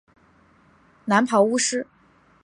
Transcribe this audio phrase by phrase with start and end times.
[1.05, 1.85] 蓝袍巫师。